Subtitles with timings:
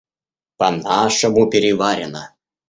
[0.57, 2.29] По нашему, переварено.